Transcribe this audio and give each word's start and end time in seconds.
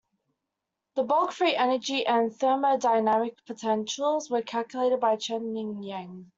The 0.95 1.03
bulk 1.03 1.31
free 1.31 1.55
energy 1.55 2.07
and 2.07 2.31
thermodynamic 2.35 3.35
potentials 3.45 4.31
were 4.31 4.41
calculated 4.41 4.99
by 4.99 5.15
Chen-Ning 5.17 5.83
Yang. 5.83 6.27